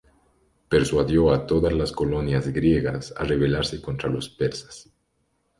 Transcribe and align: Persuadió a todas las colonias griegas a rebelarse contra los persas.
Persuadió 0.67 1.31
a 1.31 1.45
todas 1.45 1.73
las 1.73 1.91
colonias 1.91 2.47
griegas 2.47 3.13
a 3.17 3.23
rebelarse 3.23 3.79
contra 3.83 4.09
los 4.09 4.29
persas. 4.29 4.91